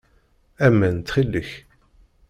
Aman, 0.65 0.95
ttxil-k. 0.99 1.49